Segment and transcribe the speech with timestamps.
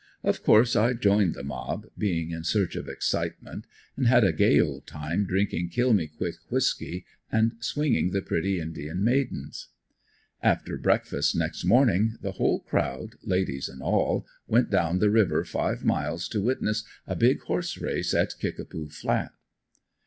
[0.23, 3.65] Of course I joined the mob, being in search of excitement
[3.95, 8.59] and had a gay old time drinking kill me quick whisky and swinging the pretty
[8.59, 9.67] indian maidens.
[10.41, 15.85] After breakfast next morning the whole crowd, ladies and all, went down the river five
[15.85, 19.33] miles to witness a "big" horse race at "Kickapoo" flat.